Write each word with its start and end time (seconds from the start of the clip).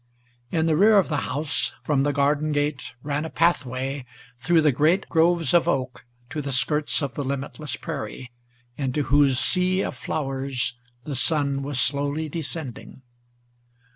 In 0.49 0.65
the 0.65 0.75
rear 0.75 0.97
of 0.97 1.09
the 1.09 1.29
house, 1.31 1.73
from 1.83 2.01
the 2.01 2.11
garden 2.11 2.51
gate, 2.51 2.93
ran 3.03 3.23
a 3.23 3.29
pathway 3.29 4.03
Through 4.39 4.61
the 4.61 4.71
great 4.71 5.07
groves 5.09 5.53
of 5.53 5.67
oak 5.67 6.07
to 6.31 6.41
the 6.41 6.51
skirts 6.51 7.03
of 7.03 7.13
the 7.13 7.23
limitless 7.23 7.75
prairie, 7.75 8.31
Into 8.77 9.03
whose 9.03 9.37
sea 9.39 9.81
of 9.83 9.95
flowers 9.95 10.73
the 11.03 11.15
sun 11.15 11.61
was 11.61 11.79
slowly 11.79 12.29
descending. 12.29 13.03